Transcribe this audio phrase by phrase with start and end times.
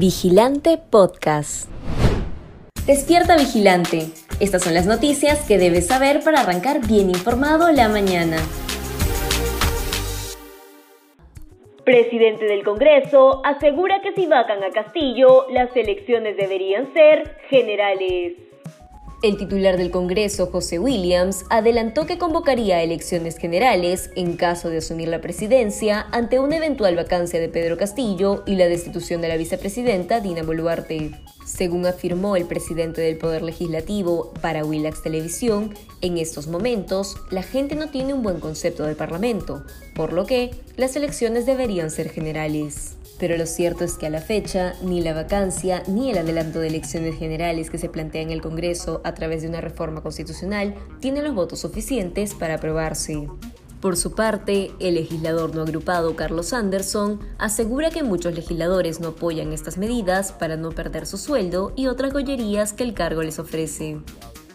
[0.00, 1.68] Vigilante Podcast.
[2.86, 4.06] Despierta Vigilante.
[4.40, 8.38] Estas son las noticias que debes saber para arrancar bien informado la mañana.
[11.84, 18.38] Presidente del Congreso asegura que si vacan a Castillo, las elecciones deberían ser generales.
[19.22, 25.08] El titular del Congreso, José Williams, adelantó que convocaría elecciones generales en caso de asumir
[25.08, 30.20] la presidencia ante una eventual vacancia de Pedro Castillo y la destitución de la vicepresidenta
[30.20, 31.10] Dina Boluarte.
[31.44, 37.74] Según afirmó el presidente del Poder Legislativo para Willax Televisión, en estos momentos la gente
[37.74, 42.96] no tiene un buen concepto del Parlamento, por lo que las elecciones deberían ser generales.
[43.20, 46.68] Pero lo cierto es que a la fecha, ni la vacancia ni el adelanto de
[46.68, 51.24] elecciones generales que se plantea en el Congreso a través de una reforma constitucional tienen
[51.24, 53.28] los votos suficientes para aprobarse.
[53.82, 59.52] Por su parte, el legislador no agrupado Carlos Anderson asegura que muchos legisladores no apoyan
[59.52, 63.98] estas medidas para no perder su sueldo y otras gollerías que el cargo les ofrece.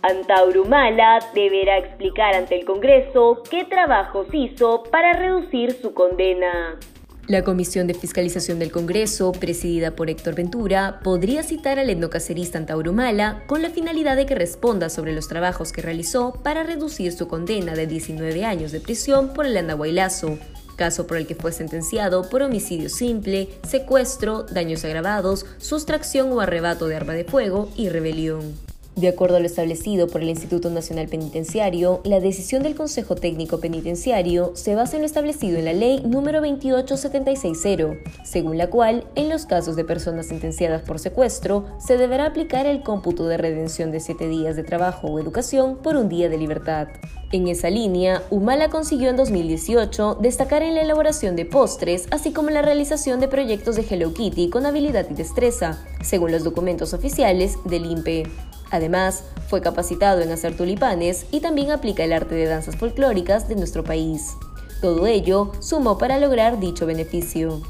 [0.02, 6.80] Antaurumala deberá explicar ante el Congreso qué trabajos hizo para reducir su condena.
[7.28, 13.44] La Comisión de Fiscalización del Congreso, presidida por Héctor Ventura, podría citar al etnocacerista Antaurumala
[13.48, 17.74] con la finalidad de que responda sobre los trabajos que realizó para reducir su condena
[17.74, 20.38] de 19 años de prisión por el andahuaylazo,
[20.76, 26.88] caso por el que fue sentenciado por homicidio simple, secuestro, daños agravados, sustracción o arrebato
[26.88, 28.65] de arma de fuego y rebelión.
[28.96, 33.60] De acuerdo a lo establecido por el Instituto Nacional Penitenciario, la decisión del Consejo Técnico
[33.60, 39.28] Penitenciario se basa en lo establecido en la Ley número 28760, según la cual, en
[39.28, 44.00] los casos de personas sentenciadas por secuestro, se deberá aplicar el cómputo de redención de
[44.00, 46.88] siete días de trabajo o educación por un día de libertad.
[47.32, 52.50] En esa línea, Humala consiguió en 2018 destacar en la elaboración de postres, así como
[52.50, 56.94] en la realización de proyectos de Hello Kitty con habilidad y destreza, según los documentos
[56.94, 58.24] oficiales del INPE.
[58.72, 63.56] Además, fue capacitado en hacer tulipanes y también aplica el arte de danzas folclóricas de
[63.56, 64.38] nuestro país.
[64.82, 67.62] Todo ello sumó para lograr dicho beneficio.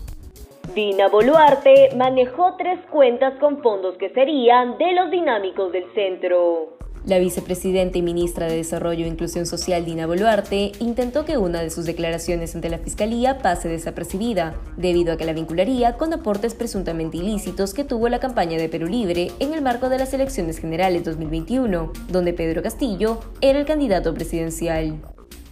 [0.74, 6.75] Dina Boluarte manejó tres cuentas con fondos que serían de los dinámicos del centro.
[7.05, 11.69] La vicepresidenta y ministra de Desarrollo e Inclusión Social, Dina Boluarte, intentó que una de
[11.69, 17.17] sus declaraciones ante la Fiscalía pase desapercibida, debido a que la vincularía con aportes presuntamente
[17.17, 21.03] ilícitos que tuvo la campaña de Perú Libre en el marco de las elecciones generales
[21.03, 24.99] 2021, donde Pedro Castillo era el candidato presidencial.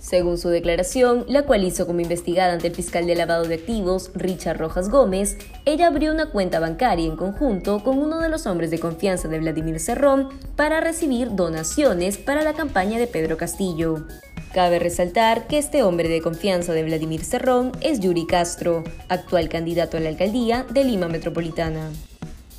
[0.03, 4.11] Según su declaración, la cual hizo como investigada ante el fiscal de lavado de activos,
[4.13, 8.69] Richard Rojas Gómez, ella abrió una cuenta bancaria en conjunto con uno de los hombres
[8.69, 10.27] de confianza de Vladimir Cerrón
[10.57, 14.05] para recibir donaciones para la campaña de Pedro Castillo.
[14.53, 19.95] Cabe resaltar que este hombre de confianza de Vladimir Cerrón es Yuri Castro, actual candidato
[19.95, 21.91] a la alcaldía de Lima Metropolitana.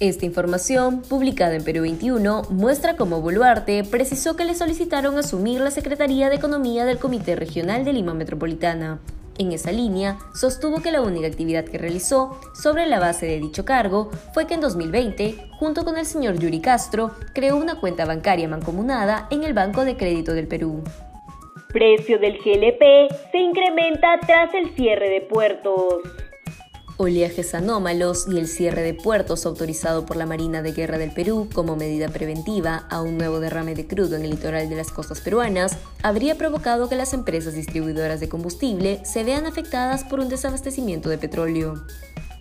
[0.01, 5.71] Esta información, publicada en Perú 21, muestra cómo Boluarte precisó que le solicitaron asumir la
[5.71, 8.99] Secretaría de Economía del Comité Regional de Lima Metropolitana.
[9.39, 13.65] En esa línea, sostuvo que la única actividad que realizó sobre la base de dicho
[13.65, 18.49] cargo fue que en 2020, junto con el señor Yuri Castro, creó una cuenta bancaria
[18.49, 20.83] mancomunada en el Banco de Crédito del Perú.
[21.73, 26.03] Precio del GLP se incrementa tras el cierre de puertos.
[26.97, 31.49] Oleajes anómalos y el cierre de puertos autorizado por la Marina de Guerra del Perú
[31.53, 35.21] como medida preventiva a un nuevo derrame de crudo en el litoral de las costas
[35.21, 41.09] peruanas habría provocado que las empresas distribuidoras de combustible se vean afectadas por un desabastecimiento
[41.09, 41.85] de petróleo.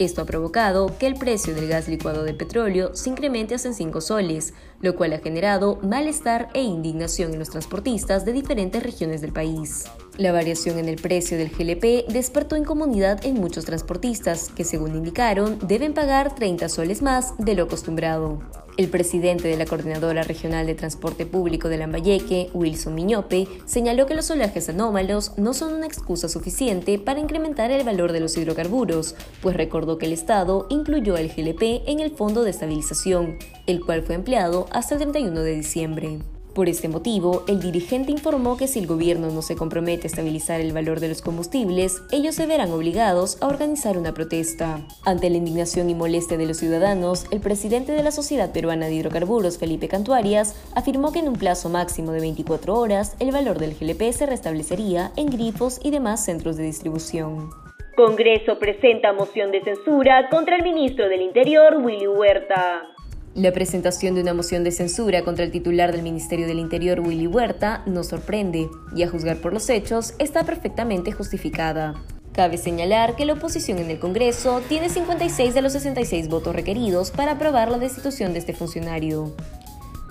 [0.04, 3.74] Esto ha provocado que el precio del gas licuado de petróleo se incremente hasta en
[3.74, 9.22] 5 soles, lo cual ha generado malestar e indignación en los transportistas de diferentes regiones
[9.22, 9.86] del país.
[10.18, 15.58] La variación en el precio del GLP despertó incomodidad en muchos transportistas, que según indicaron
[15.66, 18.42] deben pagar 30 soles más de lo acostumbrado.
[18.76, 24.16] El presidente de la Coordinadora Regional de Transporte Público de Lambayeque, Wilson Miñope, señaló que
[24.16, 29.14] los oleajes anómalos no son una excusa suficiente para incrementar el valor de los hidrocarburos,
[29.44, 33.38] pues recordó que el Estado incluyó el GLP en el Fondo de Estabilización,
[33.68, 36.20] el cual fue empleado hasta el 31 de diciembre.
[36.54, 40.62] Por este motivo, el dirigente informó que si el gobierno no se compromete a estabilizar
[40.62, 44.80] el valor de los combustibles, ellos se verán obligados a organizar una protesta.
[45.04, 48.94] Ante la indignación y molestia de los ciudadanos, el presidente de la Sociedad Peruana de
[48.94, 53.74] Hidrocarburos, Felipe Cantuarias, afirmó que en un plazo máximo de 24 horas, el valor del
[53.74, 57.50] GLP se restablecería en grifos y demás centros de distribución.
[57.96, 62.94] Congreso presenta moción de censura contra el ministro del Interior, Willy Huerta.
[63.36, 67.26] La presentación de una moción de censura contra el titular del Ministerio del Interior, Willy
[67.26, 71.96] Huerta, no sorprende y a juzgar por los hechos está perfectamente justificada.
[72.32, 77.10] Cabe señalar que la oposición en el Congreso tiene 56 de los 66 votos requeridos
[77.10, 79.36] para aprobar la destitución de este funcionario.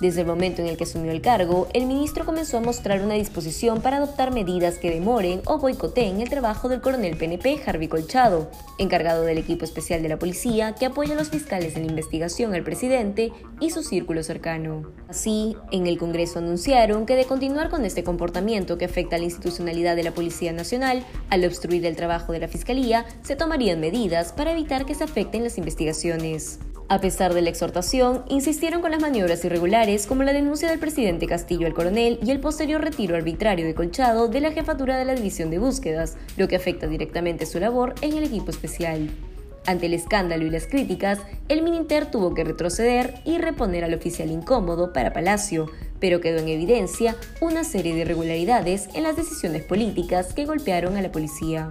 [0.02, 3.14] Desde el momento en el que asumió el cargo, el ministro comenzó a mostrar una
[3.14, 8.50] disposición para adoptar medidas que demoren o boicoteen el trabajo del coronel PNP Harvey Colchado,
[8.78, 12.52] encargado del equipo especial de la policía que apoya a los fiscales en la investigación
[12.52, 14.90] al presidente y su círculo cercano.
[15.08, 19.26] Así, en el Congreso anunciaron que de continuar con este comportamiento que afecta a la
[19.26, 24.32] institucionalidad de la Policía Nacional, al obstruir el trabajo de la Fiscalía, se tomarían medidas
[24.32, 26.58] para evitar que se afecten las investigaciones.
[26.92, 31.26] A pesar de la exhortación, insistieron con las maniobras irregulares como la denuncia del presidente
[31.26, 35.14] Castillo al coronel y el posterior retiro arbitrario de Colchado de la jefatura de la
[35.14, 39.08] División de Búsquedas, lo que afecta directamente su labor en el equipo especial.
[39.64, 41.18] Ante el escándalo y las críticas,
[41.48, 46.48] el Mininter tuvo que retroceder y reponer al oficial incómodo para Palacio, pero quedó en
[46.48, 51.70] evidencia una serie de irregularidades en las decisiones políticas que golpearon a la policía.